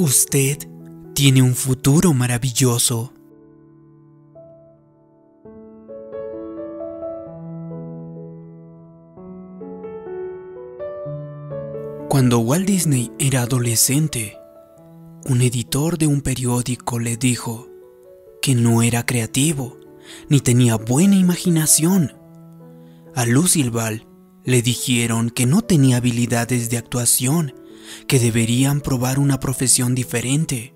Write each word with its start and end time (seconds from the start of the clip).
Usted 0.00 0.58
tiene 1.12 1.42
un 1.42 1.56
futuro 1.56 2.14
maravilloso. 2.14 3.12
Cuando 12.08 12.38
Walt 12.38 12.64
Disney 12.64 13.10
era 13.18 13.42
adolescente, 13.42 14.38
un 15.26 15.42
editor 15.42 15.98
de 15.98 16.06
un 16.06 16.20
periódico 16.20 17.00
le 17.00 17.16
dijo 17.16 17.66
que 18.40 18.54
no 18.54 18.82
era 18.82 19.04
creativo 19.04 19.78
ni 20.28 20.38
tenía 20.38 20.76
buena 20.76 21.16
imaginación. 21.16 22.12
A 23.16 23.26
Lucille 23.26 23.70
Ball 23.70 24.06
le 24.44 24.62
dijeron 24.62 25.30
que 25.30 25.44
no 25.44 25.62
tenía 25.62 25.96
habilidades 25.96 26.70
de 26.70 26.76
actuación, 26.76 27.52
que 28.06 28.18
deberían 28.18 28.80
probar 28.80 29.18
una 29.18 29.40
profesión 29.40 29.94
diferente. 29.94 30.74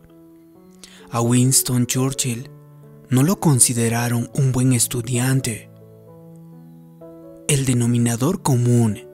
A 1.11 1.21
Winston 1.21 1.87
Churchill 1.87 2.51
no 3.11 3.23
lo 3.23 3.39
consideraron 3.39 4.31
un 4.35 4.53
buen 4.53 4.73
estudiante. 4.73 5.71
El 7.49 7.67
denominador 7.67 8.43
común 8.43 9.07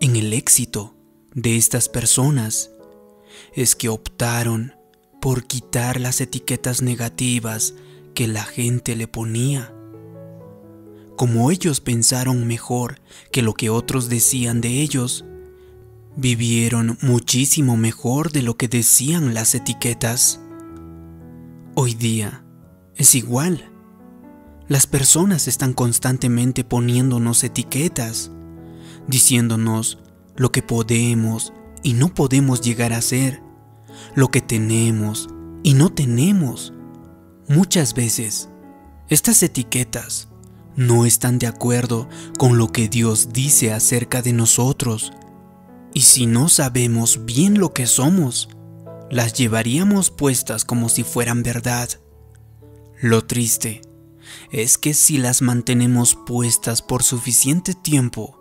en 0.00 0.16
el 0.16 0.34
éxito 0.34 0.94
de 1.32 1.56
estas 1.56 1.88
personas 1.88 2.70
es 3.54 3.74
que 3.74 3.88
optaron 3.88 4.74
por 5.20 5.46
quitar 5.46 5.98
las 5.98 6.20
etiquetas 6.20 6.82
negativas 6.82 7.74
que 8.14 8.28
la 8.28 8.44
gente 8.44 8.94
le 8.96 9.08
ponía. 9.08 9.74
Como 11.16 11.50
ellos 11.50 11.80
pensaron 11.80 12.46
mejor 12.46 13.00
que 13.32 13.40
lo 13.40 13.54
que 13.54 13.70
otros 13.70 14.08
decían 14.08 14.60
de 14.60 14.82
ellos, 14.82 15.24
vivieron 16.16 16.98
muchísimo 17.02 17.76
mejor 17.76 18.30
de 18.32 18.42
lo 18.42 18.56
que 18.56 18.68
decían 18.68 19.34
las 19.34 19.54
etiquetas. 19.54 20.40
Hoy 21.74 21.94
día 21.94 22.44
es 22.96 23.14
igual. 23.14 23.70
Las 24.68 24.86
personas 24.86 25.48
están 25.48 25.74
constantemente 25.74 26.64
poniéndonos 26.64 27.44
etiquetas, 27.44 28.30
diciéndonos 29.08 29.98
lo 30.36 30.52
que 30.52 30.62
podemos 30.62 31.52
y 31.82 31.94
no 31.94 32.14
podemos 32.14 32.60
llegar 32.60 32.92
a 32.92 33.02
ser, 33.02 33.42
lo 34.14 34.30
que 34.30 34.40
tenemos 34.40 35.28
y 35.62 35.74
no 35.74 35.92
tenemos. 35.92 36.72
Muchas 37.48 37.94
veces, 37.94 38.48
estas 39.08 39.42
etiquetas 39.42 40.28
no 40.76 41.04
están 41.04 41.38
de 41.38 41.46
acuerdo 41.46 42.08
con 42.38 42.56
lo 42.56 42.72
que 42.72 42.88
Dios 42.88 43.32
dice 43.32 43.72
acerca 43.72 44.22
de 44.22 44.32
nosotros. 44.32 45.12
Y 45.94 46.02
si 46.02 46.26
no 46.26 46.48
sabemos 46.48 47.24
bien 47.24 47.58
lo 47.58 47.72
que 47.72 47.86
somos, 47.86 48.48
las 49.10 49.32
llevaríamos 49.34 50.10
puestas 50.10 50.64
como 50.64 50.88
si 50.88 51.04
fueran 51.04 51.44
verdad. 51.44 51.88
Lo 53.00 53.24
triste 53.24 53.80
es 54.50 54.76
que 54.76 54.92
si 54.92 55.18
las 55.18 55.40
mantenemos 55.40 56.16
puestas 56.26 56.82
por 56.82 57.04
suficiente 57.04 57.74
tiempo, 57.74 58.36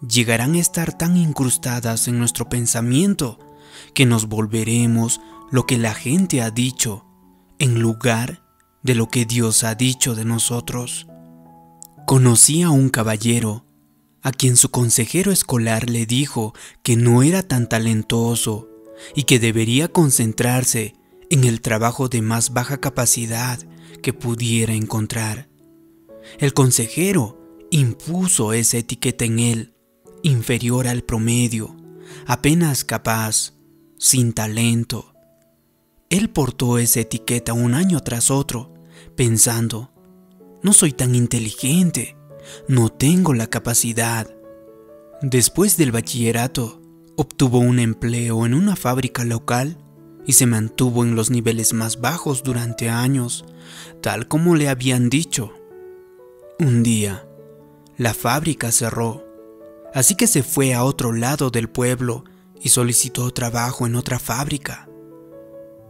llegarán 0.00 0.54
a 0.54 0.58
estar 0.58 0.96
tan 0.96 1.18
incrustadas 1.18 2.08
en 2.08 2.18
nuestro 2.18 2.48
pensamiento 2.48 3.38
que 3.92 4.06
nos 4.06 4.28
volveremos 4.28 5.20
lo 5.50 5.66
que 5.66 5.76
la 5.76 5.92
gente 5.92 6.40
ha 6.40 6.50
dicho 6.50 7.04
en 7.58 7.80
lugar 7.80 8.42
de 8.82 8.94
lo 8.94 9.08
que 9.08 9.26
Dios 9.26 9.64
ha 9.64 9.74
dicho 9.74 10.14
de 10.14 10.24
nosotros. 10.24 11.06
Conocí 12.06 12.62
a 12.62 12.70
un 12.70 12.88
caballero 12.88 13.65
a 14.26 14.32
quien 14.32 14.56
su 14.56 14.72
consejero 14.72 15.30
escolar 15.30 15.88
le 15.88 16.04
dijo 16.04 16.52
que 16.82 16.96
no 16.96 17.22
era 17.22 17.44
tan 17.44 17.68
talentoso 17.68 18.68
y 19.14 19.22
que 19.22 19.38
debería 19.38 19.86
concentrarse 19.86 20.96
en 21.30 21.44
el 21.44 21.60
trabajo 21.60 22.08
de 22.08 22.22
más 22.22 22.52
baja 22.52 22.80
capacidad 22.80 23.60
que 24.02 24.12
pudiera 24.12 24.74
encontrar. 24.74 25.48
El 26.40 26.54
consejero 26.54 27.38
impuso 27.70 28.52
esa 28.52 28.78
etiqueta 28.78 29.24
en 29.24 29.38
él 29.38 29.74
inferior 30.24 30.88
al 30.88 31.02
promedio, 31.04 31.76
apenas 32.26 32.84
capaz, 32.84 33.54
sin 33.96 34.32
talento. 34.32 35.14
Él 36.10 36.30
portó 36.30 36.78
esa 36.78 36.98
etiqueta 36.98 37.52
un 37.52 37.74
año 37.74 38.00
tras 38.00 38.32
otro, 38.32 38.74
pensando, 39.14 39.92
no 40.64 40.72
soy 40.72 40.90
tan 40.92 41.14
inteligente, 41.14 42.16
no 42.68 42.88
tengo 42.88 43.34
la 43.34 43.46
capacidad. 43.48 44.34
Después 45.22 45.76
del 45.76 45.92
bachillerato, 45.92 46.80
obtuvo 47.16 47.58
un 47.58 47.78
empleo 47.78 48.46
en 48.46 48.54
una 48.54 48.76
fábrica 48.76 49.24
local 49.24 49.78
y 50.26 50.34
se 50.34 50.46
mantuvo 50.46 51.04
en 51.04 51.14
los 51.14 51.30
niveles 51.30 51.72
más 51.72 52.00
bajos 52.00 52.42
durante 52.42 52.88
años, 52.88 53.44
tal 54.00 54.28
como 54.28 54.54
le 54.56 54.68
habían 54.68 55.08
dicho. 55.08 55.52
Un 56.58 56.82
día, 56.82 57.26
la 57.96 58.12
fábrica 58.14 58.72
cerró 58.72 59.26
Así 59.96 60.14
que 60.14 60.26
se 60.26 60.42
fue 60.42 60.74
a 60.74 60.84
otro 60.84 61.14
lado 61.14 61.48
del 61.48 61.70
pueblo 61.70 62.24
y 62.60 62.68
solicitó 62.68 63.30
trabajo 63.30 63.86
en 63.86 63.96
otra 63.96 64.18
fábrica. 64.18 64.90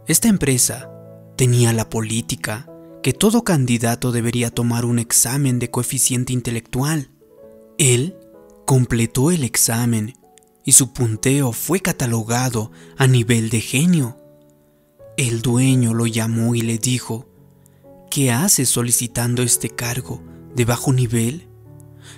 Esta 0.07 0.29
empresa 0.29 0.89
tenía 1.35 1.73
la 1.73 1.89
política 1.89 2.69
que 3.07 3.13
todo 3.13 3.45
candidato 3.45 4.11
debería 4.11 4.49
tomar 4.49 4.83
un 4.83 4.99
examen 4.99 5.59
de 5.59 5.71
coeficiente 5.71 6.33
intelectual. 6.33 7.09
Él 7.77 8.17
completó 8.65 9.31
el 9.31 9.45
examen 9.45 10.17
y 10.65 10.73
su 10.73 10.91
punteo 10.91 11.53
fue 11.53 11.79
catalogado 11.79 12.69
a 12.97 13.07
nivel 13.07 13.49
de 13.49 13.61
genio. 13.61 14.17
El 15.15 15.41
dueño 15.41 15.93
lo 15.93 16.05
llamó 16.05 16.53
y 16.53 16.59
le 16.59 16.79
dijo, 16.79 17.29
¿qué 18.11 18.29
hace 18.33 18.65
solicitando 18.65 19.41
este 19.41 19.69
cargo 19.69 20.21
de 20.53 20.65
bajo 20.65 20.91
nivel? 20.91 21.47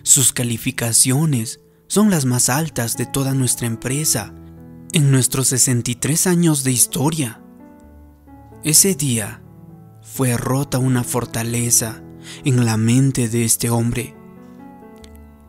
Sus 0.01 0.33
calificaciones 0.33 1.59
son 1.85 2.09
las 2.09 2.25
más 2.25 2.49
altas 2.49 2.97
de 2.97 3.05
toda 3.05 3.35
nuestra 3.35 3.67
empresa 3.67 4.33
en 4.93 5.11
nuestros 5.11 5.49
63 5.49 6.25
años 6.25 6.63
de 6.63 6.71
historia. 6.71 7.43
Ese 8.63 8.95
día 8.95 9.43
fue 10.13 10.35
rota 10.37 10.77
una 10.79 11.03
fortaleza 11.03 12.01
en 12.43 12.65
la 12.65 12.77
mente 12.77 13.29
de 13.29 13.45
este 13.45 13.69
hombre. 13.69 14.15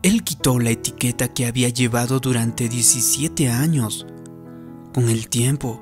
Él 0.03 0.23
quitó 0.23 0.59
la 0.59 0.71
etiqueta 0.71 1.27
que 1.27 1.45
había 1.45 1.69
llevado 1.69 2.19
durante 2.19 2.69
17 2.69 3.49
años. 3.49 4.05
Con 4.93 5.09
el 5.09 5.27
tiempo, 5.29 5.79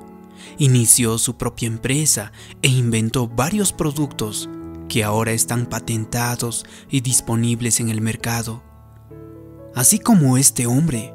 inició 0.58 1.18
su 1.18 1.36
propia 1.36 1.68
empresa 1.68 2.32
e 2.62 2.68
inventó 2.68 3.28
varios 3.28 3.72
productos 3.72 4.48
que 4.88 5.04
ahora 5.04 5.32
están 5.32 5.66
patentados 5.66 6.64
y 6.90 7.00
disponibles 7.00 7.80
en 7.80 7.88
el 7.88 8.00
mercado 8.00 8.62
así 9.74 9.98
como 9.98 10.36
este 10.36 10.66
hombre. 10.66 11.14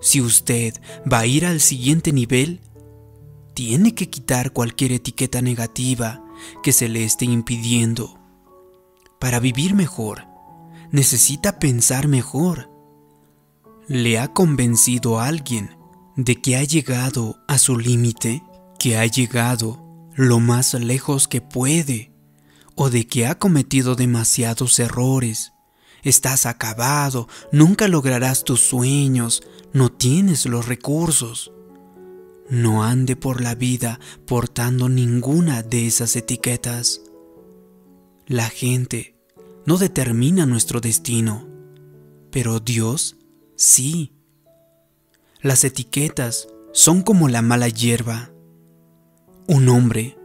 Si 0.00 0.20
usted 0.20 0.74
va 1.10 1.20
a 1.20 1.26
ir 1.26 1.46
al 1.46 1.60
siguiente 1.60 2.12
nivel, 2.12 2.60
tiene 3.54 3.94
que 3.94 4.08
quitar 4.10 4.52
cualquier 4.52 4.92
etiqueta 4.92 5.40
negativa 5.40 6.22
que 6.62 6.72
se 6.72 6.88
le 6.88 7.04
esté 7.04 7.24
impidiendo. 7.24 8.18
Para 9.18 9.40
vivir 9.40 9.74
mejor, 9.74 10.26
necesita 10.90 11.58
pensar 11.58 12.08
mejor. 12.08 12.70
¿Le 13.88 14.18
ha 14.18 14.28
convencido 14.28 15.20
a 15.20 15.26
alguien 15.26 15.76
de 16.16 16.40
que 16.40 16.56
ha 16.56 16.64
llegado 16.64 17.38
a 17.48 17.58
su 17.58 17.78
límite, 17.78 18.42
que 18.78 18.96
ha 18.98 19.06
llegado 19.06 19.82
lo 20.14 20.40
más 20.40 20.74
lejos 20.74 21.28
que 21.28 21.40
puede, 21.40 22.12
o 22.74 22.90
de 22.90 23.06
que 23.06 23.26
ha 23.26 23.38
cometido 23.38 23.94
demasiados 23.94 24.78
errores 24.78 25.52
estás 26.08 26.46
acabado, 26.46 27.28
nunca 27.50 27.88
lograrás 27.88 28.44
tus 28.44 28.60
sueños, 28.60 29.42
no 29.72 29.90
tienes 29.90 30.46
los 30.46 30.66
recursos. 30.66 31.52
No 32.48 32.84
ande 32.84 33.16
por 33.16 33.40
la 33.40 33.54
vida 33.54 33.98
portando 34.26 34.88
ninguna 34.88 35.62
de 35.62 35.86
esas 35.86 36.14
etiquetas. 36.14 37.02
La 38.26 38.48
gente 38.48 39.16
no 39.64 39.78
determina 39.78 40.46
nuestro 40.46 40.80
destino, 40.80 41.48
pero 42.30 42.60
Dios 42.60 43.16
sí. 43.56 44.12
Las 45.40 45.64
etiquetas 45.64 46.48
son 46.72 47.02
como 47.02 47.28
la 47.28 47.42
mala 47.42 47.68
hierba. 47.68 48.30
Un 49.48 49.68
hombre 49.68 50.16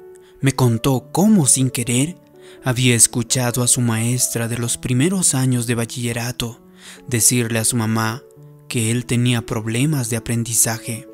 me 0.41 0.51
contó 0.51 1.11
cómo 1.11 1.47
sin 1.47 1.69
querer 1.69 2.17
había 2.63 2.95
escuchado 2.95 3.63
a 3.63 3.67
su 3.67 3.81
maestra 3.81 4.47
de 4.47 4.57
los 4.57 4.77
primeros 4.77 5.33
años 5.33 5.65
de 5.65 5.75
bachillerato 5.75 6.61
decirle 7.07 7.59
a 7.59 7.65
su 7.65 7.77
mamá 7.77 8.23
que 8.67 8.91
él 8.91 9.05
tenía 9.05 9.45
problemas 9.45 10.09
de 10.09 10.17
aprendizaje. 10.17 11.07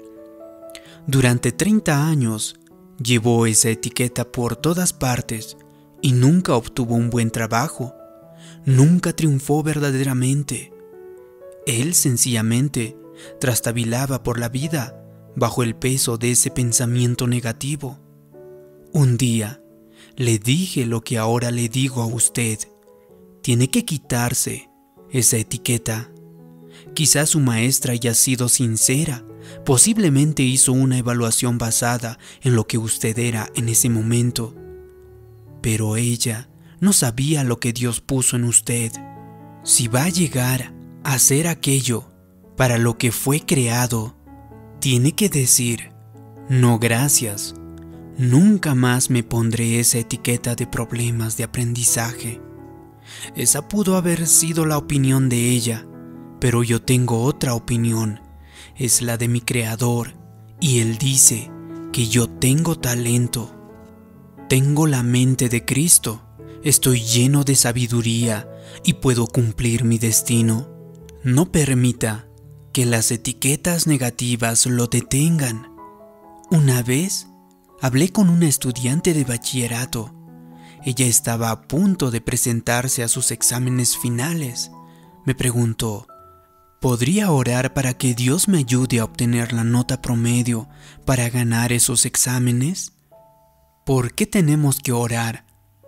Durante 1.08 1.54
30 1.54 2.06
años 2.06 2.60
llevó 3.02 3.46
esa 3.46 3.70
etiqueta 3.70 4.30
por 4.30 4.58
todas 4.58 4.92
partes 4.92 5.56
y 6.02 6.12
nunca 6.12 6.54
obtuvo 6.54 6.96
un 6.96 7.10
buen 7.10 7.32
trabajo, 7.32 7.94
nunca 8.66 9.14
triunfó 9.14 9.64
verdaderamente. 9.64 10.74
Él 11.66 11.94
sencillamente 11.94 12.98
trastabilaba 13.40 14.22
por 14.22 14.38
la 14.38 14.50
vida 14.50 15.02
bajo 15.34 15.64
el 15.64 15.78
peso 15.78 16.18
de 16.18 16.32
ese 16.32 16.52
pensamiento 16.52 17.26
negativo. 17.26 18.00
Un 18.92 19.16
día 19.16 19.62
le 20.18 20.40
dije 20.40 20.86
lo 20.86 21.06
que 21.06 21.18
ahora 21.18 21.52
le 21.52 21.70
digo 21.70 22.02
a 22.02 22.06
usted. 22.06 22.60
Tiene 23.42 23.70
que 23.70 23.86
quitarse 23.86 24.70
esa 25.10 25.38
etiqueta. 25.38 26.12
Quizás 26.98 27.30
su 27.30 27.40
maestra 27.40 27.94
haya 27.94 28.16
sido 28.16 28.50
sincera, 28.50 29.24
posiblemente 29.64 30.42
hizo 30.42 30.74
una 30.74 30.98
evaluación 30.98 31.60
basada 31.60 32.18
en 32.42 32.56
lo 32.56 32.66
que 32.66 32.80
usted 32.80 33.20
era 33.20 33.52
en 33.54 33.70
ese 33.70 33.88
momento, 33.88 34.56
pero 35.62 35.96
ella 35.96 36.50
no 36.80 36.94
sabía 36.94 37.44
lo 37.44 37.60
que 37.60 37.72
Dios 37.72 38.02
puso 38.02 38.36
en 38.36 38.46
usted. 38.46 38.92
Si 39.64 39.88
va 39.88 40.06
a 40.06 40.10
llegar 40.10 40.74
a 41.04 41.14
hacer 41.14 41.48
aquello 41.48 42.12
para 42.56 42.80
lo 42.80 42.98
que 42.98 43.12
fue 43.12 43.42
creado, 43.42 44.18
tiene 44.80 45.12
que 45.12 45.30
decir, 45.30 45.92
no 46.50 46.80
gracias, 46.80 47.54
nunca 48.18 48.74
más 48.74 49.12
me 49.12 49.22
pondré 49.22 49.80
esa 49.80 50.00
etiqueta 50.00 50.56
de 50.56 50.66
problemas 50.66 51.38
de 51.38 51.44
aprendizaje. 51.44 52.42
Esa 53.36 53.68
pudo 53.68 53.98
haber 53.98 54.26
sido 54.26 54.66
la 54.66 54.80
opinión 54.80 55.30
de 55.30 55.52
ella, 55.52 55.87
pero 56.40 56.64
yo 56.64 56.82
tengo 56.82 57.24
otra 57.24 57.54
opinión, 57.54 58.22
es 58.76 59.02
la 59.02 59.18
de 59.18 59.28
mi 59.28 59.42
creador, 59.42 60.14
y 60.60 60.80
él 60.80 60.98
dice 60.98 61.52
que 61.92 62.08
yo 62.08 62.30
tengo 62.30 62.78
talento. 62.78 63.54
Tengo 64.50 64.88
la 64.88 65.04
mente 65.04 65.50
de 65.50 65.66
Cristo, 65.66 66.22
estoy 66.64 67.02
lleno 67.02 67.44
de 67.44 67.56
sabiduría 67.56 68.48
y 68.84 68.94
puedo 68.94 69.28
cumplir 69.28 69.84
mi 69.84 69.98
destino. 69.98 70.70
No 71.24 71.52
permita 71.52 72.28
que 72.74 72.86
las 72.86 73.12
etiquetas 73.12 73.88
negativas 73.88 74.66
lo 74.66 74.88
detengan. 74.88 75.72
Una 76.50 76.84
vez 76.84 77.28
hablé 77.82 78.10
con 78.10 78.30
una 78.30 78.48
estudiante 78.48 79.14
de 79.14 79.24
bachillerato 79.24 80.14
ella 80.88 81.06
estaba 81.06 81.52
a 81.52 81.64
punto 81.64 82.12
de 82.12 82.22
presentarse 82.22 83.04
a 83.04 83.10
sus 83.10 83.32
exámenes 83.32 83.98
finales. 83.98 84.72
Me 85.26 85.36
preguntó, 85.36 86.08
¿podría 86.80 87.32
orar 87.32 87.74
para 87.74 87.96
que 87.96 88.14
Dios 88.14 88.48
me 88.48 88.60
ayude 88.60 89.00
a 89.00 89.06
obtener 89.06 89.54
la 89.54 89.64
nota 89.64 90.02
promedio 90.02 90.68
para 91.06 91.30
ganar 91.30 91.72
esos 91.72 92.06
exámenes? 92.06 92.94
¿Por 93.86 94.14
qué 94.14 94.26
tenemos 94.26 94.80
que 94.80 94.92
orar? 94.92 95.46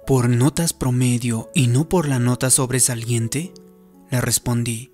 ¿Por 0.08 0.30
notas 0.30 0.74
promedio 0.74 1.50
y 1.54 1.68
no 1.68 1.90
por 1.90 2.08
la 2.08 2.20
nota 2.20 2.50
sobresaliente? 2.50 3.54
Le 4.10 4.22
respondí. 4.22 4.94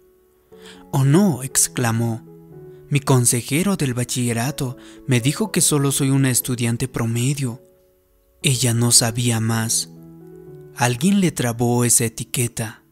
Oh 0.92 1.06
no, 1.06 1.44
exclamó. 1.44 2.24
Mi 2.90 3.00
consejero 3.00 3.78
del 3.78 3.94
bachillerato 3.94 4.78
me 5.08 5.22
dijo 5.22 5.52
que 5.52 5.62
solo 5.62 5.92
soy 5.92 6.10
una 6.10 6.30
estudiante 6.30 6.88
promedio. 6.88 7.62
Ella 8.42 8.74
no 8.74 8.92
sabía 8.92 9.40
más. 9.40 9.90
Alguien 10.76 11.20
le 11.22 11.32
trabó 11.32 11.84
esa 11.86 12.06
etiqueta. 12.06 12.85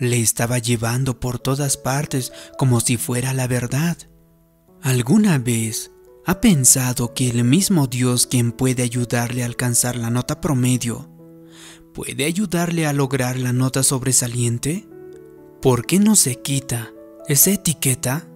Le 0.00 0.18
estaba 0.18 0.58
llevando 0.58 1.20
por 1.20 1.38
todas 1.38 1.76
partes 1.76 2.32
como 2.58 2.80
si 2.80 2.96
fuera 2.96 3.34
la 3.34 3.46
verdad. 3.46 3.98
¿Alguna 4.80 5.38
vez 5.38 5.90
ha 6.24 6.40
pensado 6.40 7.12
que 7.12 7.28
el 7.28 7.44
mismo 7.44 7.86
Dios 7.86 8.26
quien 8.26 8.50
puede 8.50 8.82
ayudarle 8.82 9.42
a 9.42 9.46
alcanzar 9.46 9.96
la 9.96 10.08
nota 10.08 10.40
promedio, 10.40 11.10
puede 11.92 12.24
ayudarle 12.24 12.86
a 12.86 12.94
lograr 12.94 13.38
la 13.38 13.52
nota 13.52 13.82
sobresaliente? 13.82 14.88
¿Por 15.60 15.84
qué 15.84 15.98
no 15.98 16.16
se 16.16 16.36
quita 16.40 16.90
esa 17.28 17.50
etiqueta? 17.50 18.26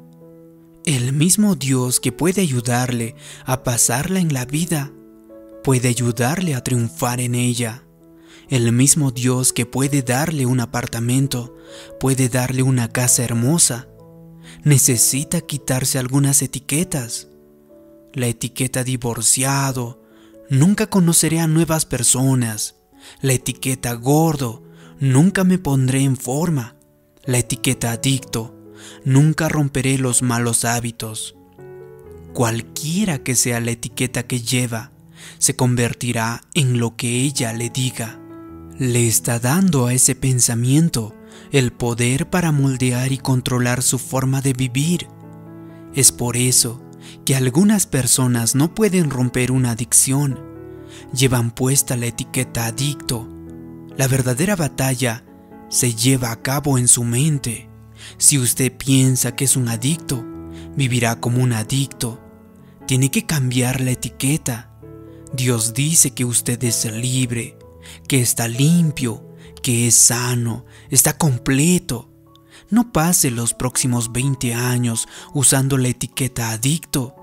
El 0.84 1.14
mismo 1.14 1.55
Dios 1.55 1.99
que 1.99 2.12
puede 2.12 2.43
ayudarle 2.43 3.14
a 3.46 3.62
pasarla 3.62 4.20
en 4.20 4.34
la 4.34 4.44
vida, 4.44 4.93
puede 5.62 5.88
ayudarle 5.88 6.55
a 6.55 6.62
triunfar 6.62 7.22
en 7.22 7.34
ella. 7.34 7.84
El 8.55 8.71
mismo 8.71 9.11
Dios 9.11 9.53
que 9.53 9.67
puede 9.67 10.03
darle 10.03 10.47
un 10.47 10.61
apartamento, 10.61 11.56
puede 11.99 12.29
darle 12.29 12.62
una 12.62 12.87
casa 12.87 13.25
hermosa, 13.25 13.89
necesita 14.62 15.41
quitarse 15.41 15.99
algunas 15.99 16.41
etiquetas. 16.41 17.27
La 18.12 18.29
etiqueta 18.29 18.85
divorciado, 18.85 20.05
nunca 20.51 20.87
conoceré 20.87 21.41
a 21.41 21.49
nuevas 21.49 21.85
personas. 21.85 22.77
La 23.21 23.33
etiqueta 23.33 23.93
gordo, 23.95 24.62
nunca 25.00 25.43
me 25.43 25.59
pondré 25.59 26.05
en 26.05 26.17
forma. 26.17 26.77
La 27.25 27.39
etiqueta 27.39 27.91
adicto, 27.91 28.55
nunca 29.05 29.49
romperé 29.49 29.99
los 29.99 30.23
malos 30.23 30.65
hábitos. 30.65 31.35
Cualquiera 32.35 33.19
que 33.19 33.35
sea 33.35 33.59
la 33.59 33.73
etiqueta 33.73 34.29
que 34.29 34.43
lleva, 34.43 34.93
se 35.39 35.57
convertirá 35.57 36.43
en 36.55 36.79
lo 36.79 36.95
que 36.95 37.23
ella 37.23 37.53
le 37.53 37.69
diga 37.69 38.21
le 38.79 39.06
está 39.06 39.38
dando 39.38 39.87
a 39.87 39.94
ese 39.94 40.15
pensamiento 40.15 41.15
el 41.53 41.73
poder 41.73 42.29
para 42.29 42.50
moldear 42.50 43.12
y 43.12 43.19
controlar 43.19 43.82
su 43.82 43.99
forma 43.99 44.41
de 44.41 44.53
vivir. 44.53 45.09
Es 45.94 46.11
por 46.11 46.37
eso 46.37 46.82
que 47.25 47.37
algunas 47.37 47.87
personas 47.87 48.55
no 48.55 48.75
pueden 48.75 49.11
romper 49.11 49.53
una 49.53 49.73
adicción. 49.73 50.41
Llevan 51.12 51.53
puesta 51.53 51.97
la 51.97 52.06
etiqueta 52.06 52.67
adicto. 52.67 53.29
La 53.97 54.09
verdadera 54.09 54.56
batalla 54.56 55.25
se 55.69 55.94
lleva 55.94 56.32
a 56.32 56.43
cabo 56.43 56.76
en 56.79 56.88
su 56.88 57.05
mente. 57.05 57.69
Si 58.19 58.38
usted 58.38 58.76
piensa 58.76 59.37
que 59.37 59.44
es 59.44 59.56
un 59.56 59.69
adicto, 59.69 60.25
vivirá 60.76 61.21
como 61.21 61.43
un 61.43 61.53
adicto. 61.53 62.21
Tiene 62.87 63.11
que 63.11 63.25
cambiar 63.25 63.81
la 63.81 63.93
etiqueta. 63.93 64.73
Dios 65.32 65.75
dice 65.75 66.11
que 66.12 66.25
usted 66.25 66.62
es 66.65 66.85
libre, 66.85 67.56
que 68.09 68.21
está 68.21 68.49
limpio, 68.49 69.35
que 69.63 69.87
es 69.89 69.95
sano, 69.95 70.65
está 70.91 71.17
completo. 71.17 72.11
No 72.71 72.93
pase 72.93 73.31
los 73.31 73.55
próximos 73.55 74.13
20 74.13 74.55
años 74.55 75.09
usando 75.33 75.79
la 75.79 75.89
etiqueta 75.89 76.51
adicto. 76.51 77.15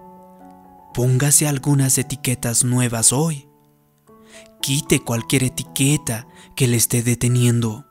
Póngase 0.94 1.48
algunas 1.48 1.98
etiquetas 1.98 2.64
nuevas 2.64 3.14
hoy. 3.14 3.48
Quite 4.62 5.00
cualquier 5.00 5.46
etiqueta 5.46 6.28
que 6.56 6.68
le 6.68 6.78
esté 6.78 7.02
deteniendo. 7.04 7.86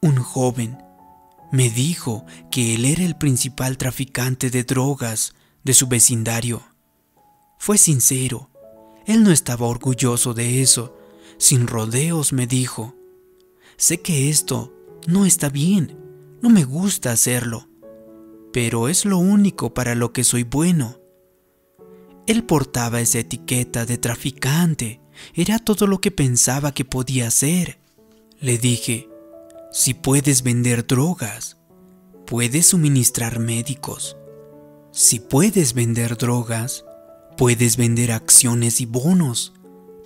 Un 0.00 0.16
joven 0.16 0.78
me 1.52 1.70
dijo 1.70 2.24
que 2.50 2.74
él 2.74 2.84
era 2.86 3.04
el 3.04 3.16
principal 3.16 3.78
traficante 3.78 4.50
de 4.50 4.64
drogas 4.64 5.34
de 5.64 5.74
su 5.74 5.86
vecindario. 5.86 6.62
Fue 7.58 7.78
sincero, 7.78 8.50
él 9.06 9.22
no 9.22 9.30
estaba 9.30 9.66
orgulloso 9.66 10.34
de 10.34 10.62
eso, 10.62 10.96
sin 11.42 11.66
rodeos 11.66 12.32
me 12.32 12.46
dijo, 12.46 12.94
sé 13.76 14.00
que 14.00 14.30
esto 14.30 14.72
no 15.08 15.26
está 15.26 15.48
bien, 15.48 15.98
no 16.40 16.50
me 16.50 16.62
gusta 16.62 17.10
hacerlo, 17.10 17.68
pero 18.52 18.86
es 18.86 19.04
lo 19.04 19.18
único 19.18 19.74
para 19.74 19.96
lo 19.96 20.12
que 20.12 20.22
soy 20.22 20.44
bueno. 20.44 21.00
Él 22.28 22.44
portaba 22.44 23.00
esa 23.00 23.18
etiqueta 23.18 23.86
de 23.86 23.98
traficante, 23.98 25.00
era 25.34 25.58
todo 25.58 25.88
lo 25.88 26.00
que 26.00 26.12
pensaba 26.12 26.72
que 26.74 26.84
podía 26.84 27.26
hacer. 27.26 27.80
Le 28.38 28.56
dije, 28.56 29.08
si 29.72 29.94
puedes 29.94 30.44
vender 30.44 30.86
drogas, 30.86 31.56
puedes 32.24 32.66
suministrar 32.66 33.40
médicos. 33.40 34.16
Si 34.92 35.18
puedes 35.18 35.74
vender 35.74 36.16
drogas, 36.16 36.84
puedes 37.36 37.76
vender 37.76 38.12
acciones 38.12 38.80
y 38.80 38.86
bonos. 38.86 39.54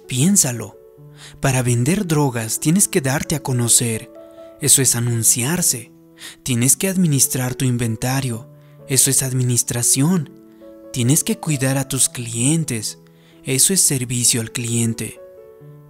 Piénsalo. 0.08 0.85
Para 1.40 1.62
vender 1.62 2.06
drogas 2.06 2.60
tienes 2.60 2.88
que 2.88 3.00
darte 3.00 3.34
a 3.34 3.42
conocer. 3.42 4.12
Eso 4.60 4.82
es 4.82 4.96
anunciarse. 4.96 5.92
Tienes 6.42 6.76
que 6.76 6.88
administrar 6.88 7.54
tu 7.54 7.64
inventario. 7.64 8.48
Eso 8.88 9.10
es 9.10 9.22
administración. 9.22 10.42
Tienes 10.92 11.24
que 11.24 11.38
cuidar 11.38 11.78
a 11.78 11.88
tus 11.88 12.08
clientes. 12.08 12.98
Eso 13.44 13.72
es 13.72 13.80
servicio 13.80 14.40
al 14.40 14.52
cliente. 14.52 15.20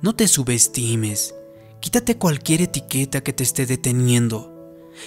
No 0.02 0.14
te 0.14 0.28
subestimes. 0.28 1.34
Quítate 1.80 2.18
cualquier 2.18 2.62
etiqueta 2.62 3.22
que 3.22 3.32
te 3.32 3.44
esté 3.44 3.66
deteniendo. 3.66 4.52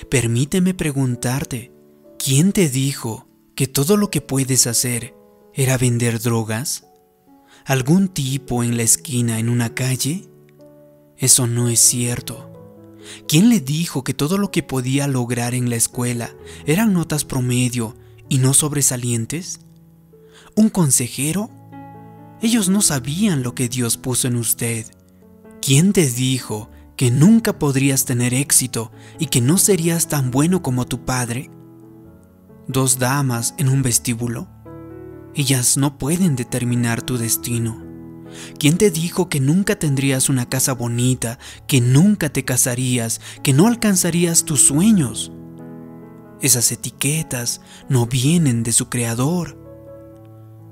Permíteme 0.09 0.73
preguntarte, 0.73 1.71
¿quién 2.17 2.53
te 2.53 2.69
dijo 2.69 3.27
que 3.55 3.67
todo 3.67 3.97
lo 3.97 4.09
que 4.09 4.21
puedes 4.21 4.67
hacer 4.67 5.15
era 5.53 5.77
vender 5.77 6.19
drogas? 6.19 6.85
Algún 7.65 8.07
tipo 8.07 8.63
en 8.63 8.77
la 8.77 8.83
esquina 8.83 9.39
en 9.39 9.49
una 9.49 9.73
calle? 9.73 10.29
Eso 11.17 11.47
no 11.47 11.69
es 11.69 11.79
cierto. 11.79 12.49
¿Quién 13.27 13.49
le 13.49 13.59
dijo 13.59 14.03
que 14.03 14.13
todo 14.13 14.37
lo 14.37 14.51
que 14.51 14.63
podía 14.63 15.07
lograr 15.07 15.53
en 15.53 15.69
la 15.69 15.75
escuela 15.75 16.35
eran 16.65 16.93
notas 16.93 17.25
promedio 17.25 17.95
y 18.27 18.37
no 18.37 18.53
sobresalientes? 18.53 19.59
¿Un 20.55 20.69
consejero? 20.69 21.49
Ellos 22.41 22.69
no 22.69 22.81
sabían 22.81 23.43
lo 23.43 23.55
que 23.55 23.69
Dios 23.69 23.97
puso 23.97 24.27
en 24.27 24.35
usted. 24.35 24.85
¿Quién 25.61 25.93
te 25.93 26.09
dijo 26.09 26.69
que 26.95 27.11
nunca 27.11 27.59
podrías 27.59 28.05
tener 28.05 28.33
éxito 28.33 28.91
y 29.19 29.27
que 29.27 29.41
no 29.41 29.57
serías 29.57 30.07
tan 30.07 30.31
bueno 30.31 30.61
como 30.61 30.85
tu 30.85 31.05
padre? 31.05 31.49
¿Dos 32.67 32.99
damas 32.99 33.55
en 33.57 33.69
un 33.69 33.81
vestíbulo? 33.81 34.47
Ellas 35.35 35.77
no 35.77 35.97
pueden 35.97 36.35
determinar 36.35 37.01
tu 37.01 37.17
destino. 37.17 37.89
¿Quién 38.59 38.77
te 38.77 38.91
dijo 38.91 39.29
que 39.29 39.39
nunca 39.39 39.77
tendrías 39.77 40.29
una 40.29 40.47
casa 40.47 40.73
bonita, 40.73 41.39
que 41.67 41.81
nunca 41.81 42.29
te 42.29 42.45
casarías, 42.45 43.21
que 43.43 43.53
no 43.53 43.67
alcanzarías 43.67 44.45
tus 44.45 44.61
sueños? 44.61 45.31
Esas 46.41 46.71
etiquetas 46.71 47.61
no 47.89 48.05
vienen 48.05 48.63
de 48.63 48.71
su 48.71 48.89
creador. 48.89 49.57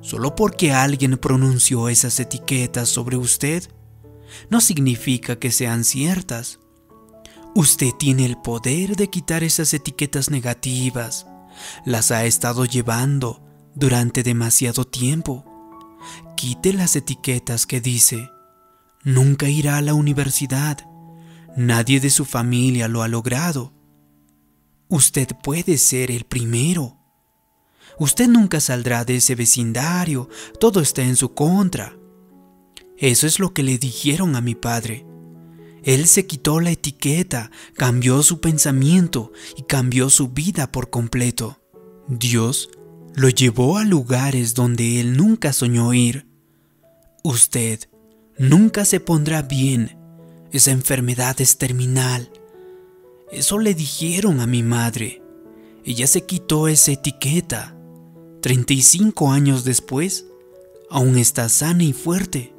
Solo 0.01 0.35
porque 0.35 0.71
alguien 0.71 1.17
pronunció 1.17 1.89
esas 1.89 2.19
etiquetas 2.19 2.89
sobre 2.89 3.17
usted, 3.17 3.63
no 4.49 4.61
significa 4.61 5.37
que 5.37 5.51
sean 5.51 5.83
ciertas. 5.83 6.59
Usted 7.55 7.91
tiene 7.97 8.25
el 8.25 8.37
poder 8.37 8.95
de 8.95 9.09
quitar 9.09 9.43
esas 9.43 9.73
etiquetas 9.73 10.29
negativas. 10.29 11.25
Las 11.85 12.11
ha 12.11 12.25
estado 12.25 12.65
llevando 12.65 13.46
durante 13.77 14.23
demasiado 14.23 14.85
tiempo. 14.85 15.45
Quite 16.35 16.73
las 16.73 16.95
etiquetas 16.95 17.67
que 17.67 17.79
dice, 17.79 18.29
nunca 19.03 19.49
irá 19.49 19.77
a 19.77 19.81
la 19.81 19.93
universidad, 19.93 20.79
nadie 21.55 21.99
de 21.99 22.09
su 22.09 22.25
familia 22.25 22.87
lo 22.87 23.03
ha 23.03 23.07
logrado. 23.07 23.73
Usted 24.89 25.27
puede 25.43 25.77
ser 25.77 26.11
el 26.11 26.23
primero. 26.23 26.97
Usted 27.99 28.27
nunca 28.27 28.59
saldrá 28.59 29.05
de 29.05 29.17
ese 29.17 29.35
vecindario, 29.35 30.29
todo 30.59 30.81
está 30.81 31.03
en 31.03 31.15
su 31.15 31.33
contra. 31.33 31.95
Eso 32.97 33.27
es 33.27 33.39
lo 33.39 33.53
que 33.53 33.63
le 33.63 33.77
dijeron 33.77 34.35
a 34.35 34.41
mi 34.41 34.55
padre. 34.55 35.05
Él 35.83 36.07
se 36.07 36.25
quitó 36.25 36.59
la 36.59 36.71
etiqueta, 36.71 37.51
cambió 37.75 38.23
su 38.23 38.41
pensamiento 38.41 39.31
y 39.55 39.63
cambió 39.63 40.09
su 40.09 40.29
vida 40.29 40.71
por 40.71 40.89
completo. 40.89 41.59
Dios 42.07 42.69
lo 43.17 43.29
llevó 43.29 43.79
a 43.79 43.83
lugares 43.83 44.53
donde 44.53 44.99
él 44.99 45.17
nunca 45.17 45.51
soñó 45.51 45.91
ir. 45.91 46.27
Usted 47.23 47.79
nunca 48.37 48.85
se 48.85 48.99
pondrá 48.99 49.41
bien. 49.41 49.97
Esa 50.51 50.69
enfermedad 50.69 51.41
es 51.41 51.57
terminal. 51.57 52.29
Eso 53.31 53.57
le 53.57 53.73
dijeron 53.73 54.39
a 54.39 54.45
mi 54.45 54.61
madre. 54.61 55.23
Ella 55.83 56.05
se 56.05 56.27
quitó 56.27 56.67
esa 56.67 56.91
etiqueta. 56.91 57.75
35 58.41 59.31
años 59.31 59.63
después, 59.63 60.27
aún 60.91 61.17
está 61.17 61.49
sana 61.49 61.85
y 61.85 61.93
fuerte. 61.93 62.53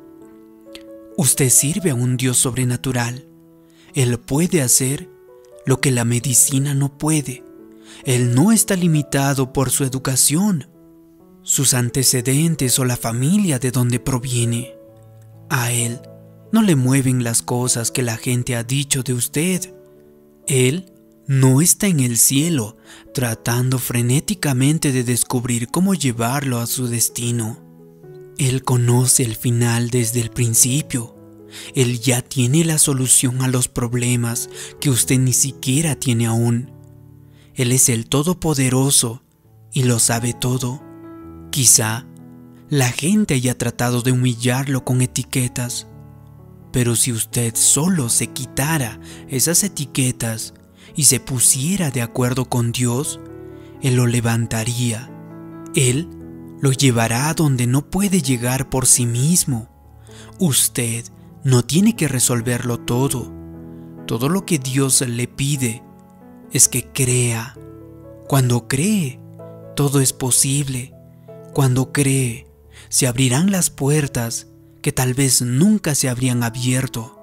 Usted 1.16 1.50
sirve 1.50 1.90
a 1.90 1.94
un 1.94 2.16
Dios 2.16 2.36
sobrenatural. 2.36 3.28
Él 3.94 4.18
puede 4.18 4.62
hacer 4.62 5.08
lo 5.66 5.80
que 5.80 5.92
la 5.92 6.04
medicina 6.04 6.74
no 6.74 6.98
puede. 6.98 7.44
Él 8.04 8.34
no 8.34 8.52
está 8.52 8.76
limitado 8.76 9.52
por 9.52 9.70
su 9.70 9.84
educación, 9.84 10.68
sus 11.42 11.74
antecedentes 11.74 12.78
o 12.78 12.84
la 12.84 12.96
familia 12.96 13.58
de 13.58 13.70
donde 13.70 14.00
proviene. 14.00 14.74
A 15.50 15.72
Él 15.72 16.00
no 16.52 16.62
le 16.62 16.76
mueven 16.76 17.24
las 17.24 17.42
cosas 17.42 17.90
que 17.90 18.02
la 18.02 18.16
gente 18.16 18.56
ha 18.56 18.64
dicho 18.64 19.02
de 19.02 19.12
usted. 19.12 19.74
Él 20.46 20.92
no 21.26 21.60
está 21.60 21.86
en 21.86 22.00
el 22.00 22.16
cielo 22.16 22.78
tratando 23.12 23.78
frenéticamente 23.78 24.92
de 24.92 25.04
descubrir 25.04 25.68
cómo 25.68 25.94
llevarlo 25.94 26.58
a 26.58 26.66
su 26.66 26.86
destino. 26.88 27.58
Él 28.38 28.62
conoce 28.62 29.24
el 29.24 29.36
final 29.36 29.90
desde 29.90 30.20
el 30.20 30.30
principio. 30.30 31.16
Él 31.74 32.00
ya 32.00 32.22
tiene 32.22 32.64
la 32.64 32.78
solución 32.78 33.42
a 33.42 33.48
los 33.48 33.68
problemas 33.68 34.48
que 34.80 34.90
usted 34.90 35.18
ni 35.18 35.32
siquiera 35.32 35.96
tiene 35.96 36.26
aún. 36.26 36.77
Él 37.58 37.72
es 37.72 37.88
el 37.88 38.08
Todopoderoso 38.08 39.24
y 39.72 39.82
lo 39.82 39.98
sabe 39.98 40.32
todo. 40.32 40.80
Quizá 41.50 42.06
la 42.70 42.88
gente 42.88 43.34
haya 43.34 43.58
tratado 43.58 44.00
de 44.02 44.12
humillarlo 44.12 44.84
con 44.84 45.02
etiquetas, 45.02 45.88
pero 46.72 46.94
si 46.94 47.10
usted 47.10 47.56
solo 47.56 48.10
se 48.10 48.28
quitara 48.28 49.00
esas 49.26 49.64
etiquetas 49.64 50.54
y 50.94 51.04
se 51.04 51.18
pusiera 51.18 51.90
de 51.90 52.00
acuerdo 52.00 52.44
con 52.44 52.70
Dios, 52.70 53.18
Él 53.82 53.96
lo 53.96 54.06
levantaría. 54.06 55.10
Él 55.74 56.08
lo 56.60 56.70
llevará 56.70 57.28
a 57.28 57.34
donde 57.34 57.66
no 57.66 57.90
puede 57.90 58.22
llegar 58.22 58.70
por 58.70 58.86
sí 58.86 59.04
mismo. 59.04 59.68
Usted 60.38 61.04
no 61.42 61.64
tiene 61.64 61.96
que 61.96 62.06
resolverlo 62.06 62.78
todo. 62.78 63.32
Todo 64.06 64.28
lo 64.28 64.46
que 64.46 64.60
Dios 64.60 65.00
le 65.00 65.26
pide 65.26 65.82
es 66.52 66.68
que 66.68 66.90
crea. 66.92 67.56
Cuando 68.26 68.68
cree, 68.68 69.20
todo 69.76 70.00
es 70.00 70.12
posible. 70.12 70.94
Cuando 71.52 71.92
cree, 71.92 72.46
se 72.88 73.06
abrirán 73.06 73.50
las 73.50 73.70
puertas 73.70 74.48
que 74.82 74.92
tal 74.92 75.14
vez 75.14 75.42
nunca 75.42 75.94
se 75.94 76.08
habrían 76.08 76.42
abierto. 76.42 77.18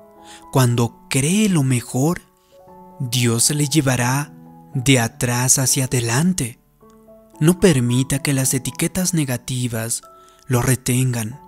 Cuando 0.51 1.07
cree 1.09 1.49
lo 1.49 1.63
mejor, 1.63 2.21
Dios 2.99 3.49
le 3.51 3.67
llevará 3.67 4.33
de 4.73 4.99
atrás 4.99 5.59
hacia 5.59 5.85
adelante. 5.85 6.59
No 7.39 7.59
permita 7.59 8.19
que 8.19 8.33
las 8.33 8.53
etiquetas 8.53 9.13
negativas 9.13 10.01
lo 10.47 10.61
retengan. 10.61 11.39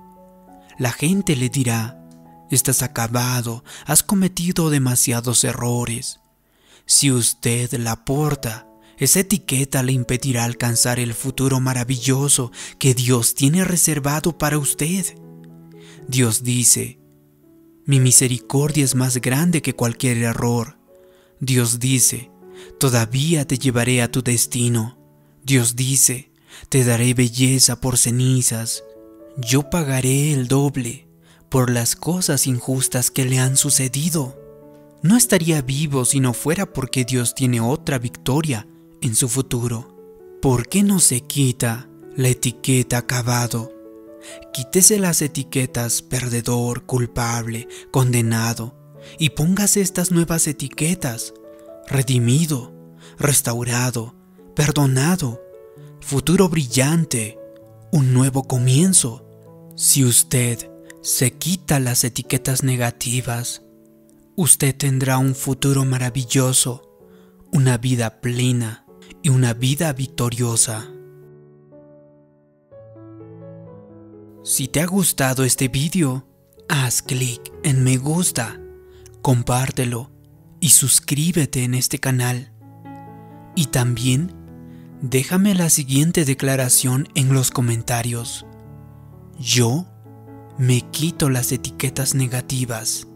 La 0.77 0.91
gente 0.91 1.35
le 1.35 1.49
dirá, 1.49 2.03
estás 2.51 2.83
acabado, 2.83 3.63
has 3.85 4.03
cometido 4.03 4.69
demasiados 4.69 5.43
errores. 5.43 6.19
Si 6.87 7.11
usted 7.11 7.73
la 7.73 8.05
porta, 8.05 8.65
esa 8.97 9.19
etiqueta 9.19 9.83
le 9.83 9.91
impedirá 9.91 10.45
alcanzar 10.45 10.99
el 10.99 11.13
futuro 11.13 11.59
maravilloso 11.59 12.51
que 12.79 12.93
Dios 12.93 13.35
tiene 13.35 13.65
reservado 13.65 14.37
para 14.37 14.57
usted. 14.57 15.05
Dios 16.07 16.43
dice, 16.43 16.99
mi 17.85 17.99
misericordia 17.99 18.85
es 18.85 18.95
más 18.95 19.17
grande 19.17 19.61
que 19.61 19.75
cualquier 19.75 20.17
error. 20.19 20.79
Dios 21.41 21.79
dice, 21.79 22.31
todavía 22.79 23.45
te 23.45 23.59
llevaré 23.59 24.01
a 24.01 24.09
tu 24.09 24.23
destino. 24.23 24.97
Dios 25.43 25.75
dice, 25.75 26.31
te 26.69 26.85
daré 26.85 27.13
belleza 27.13 27.81
por 27.81 27.97
cenizas, 27.97 28.83
yo 29.37 29.69
pagaré 29.69 30.31
el 30.31 30.47
doble 30.47 31.09
por 31.49 31.69
las 31.69 31.97
cosas 31.97 32.47
injustas 32.47 33.11
que 33.11 33.25
le 33.25 33.39
han 33.39 33.57
sucedido. 33.57 34.36
No 35.07 35.15
estaría 35.15 35.61
vivo 35.61 36.03
si 36.03 36.19
no 36.19 36.33
fuera 36.33 36.65
porque 36.65 37.05
Dios 37.05 37.33
tiene 37.33 37.61
otra 37.61 37.97
victoria 37.97 38.67
en 39.01 39.15
su 39.15 39.29
futuro. 39.29 39.95
¿Por 40.41 40.67
qué 40.67 40.83
no 40.83 40.99
se 40.99 41.21
quita 41.21 41.87
la 42.17 42.27
etiqueta 42.27 42.97
acabado? 42.97 43.71
Quítese 44.51 44.99
las 44.99 45.21
etiquetas 45.21 46.01
perdedor, 46.01 46.83
culpable, 46.85 47.69
condenado 47.89 48.75
y 49.17 49.29
póngase 49.29 49.79
estas 49.79 50.11
nuevas 50.11 50.45
etiquetas 50.45 51.33
redimido, 51.87 52.73
restaurado, 53.17 54.13
perdonado, 54.57 55.41
futuro 56.01 56.49
brillante, 56.49 57.39
un 57.93 58.11
nuevo 58.11 58.43
comienzo. 58.43 59.25
Si 59.77 60.03
usted 60.03 60.69
se 61.01 61.31
quita 61.31 61.79
las 61.79 62.03
etiquetas 62.03 62.63
negativas, 62.63 63.61
usted 64.39 64.77
tendrá 64.77 65.17
un 65.17 65.33
futuro 65.33 65.83
maravilloso, 65.83 66.99
una 67.51 67.79
vida 67.79 68.21
plena 68.21 68.85
y 69.23 69.29
una 69.29 69.55
vida 69.55 69.91
victoriosa. 69.93 70.87
Si 74.43 74.67
te 74.67 74.79
ha 74.81 74.85
gustado 74.85 75.43
este 75.43 75.69
vídeo, 75.69 76.27
haz 76.69 77.01
clic 77.01 77.51
en 77.63 77.83
me 77.83 77.97
gusta, 77.97 78.61
compártelo 79.23 80.11
y 80.59 80.69
suscríbete 80.69 81.63
en 81.63 81.73
este 81.73 81.97
canal. 81.97 82.53
Y 83.55 83.65
también 83.65 84.35
déjame 85.01 85.55
la 85.55 85.71
siguiente 85.71 86.25
declaración 86.25 87.09
en 87.15 87.33
los 87.33 87.49
comentarios. 87.49 88.45
Yo 89.39 89.87
me 90.59 90.81
quito 90.91 91.31
las 91.31 91.51
etiquetas 91.51 92.13
negativas. 92.13 93.07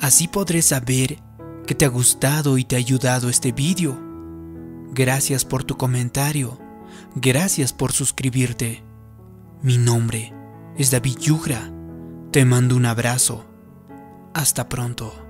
Así 0.00 0.28
podré 0.28 0.62
saber 0.62 1.18
que 1.66 1.74
te 1.74 1.84
ha 1.84 1.88
gustado 1.88 2.56
y 2.56 2.64
te 2.64 2.76
ha 2.76 2.78
ayudado 2.78 3.28
este 3.28 3.52
vídeo. 3.52 3.98
Gracias 4.92 5.44
por 5.44 5.64
tu 5.64 5.76
comentario. 5.76 6.58
Gracias 7.14 7.72
por 7.72 7.92
suscribirte. 7.92 8.82
Mi 9.62 9.76
nombre 9.76 10.32
es 10.76 10.90
David 10.90 11.18
Yugra. 11.18 11.72
Te 12.30 12.44
mando 12.44 12.76
un 12.76 12.86
abrazo. 12.86 13.44
Hasta 14.34 14.68
pronto. 14.68 15.27